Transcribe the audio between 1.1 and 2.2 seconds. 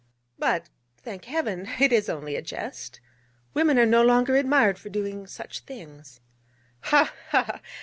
Heaven, it is